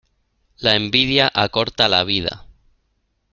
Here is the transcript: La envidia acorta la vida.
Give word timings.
La 0.57 0.75
envidia 0.75 1.31
acorta 1.31 1.87
la 1.87 2.03
vida. 2.03 2.47